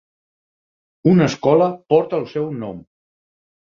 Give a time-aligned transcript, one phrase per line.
[1.11, 2.81] Una escola porta el seu nom.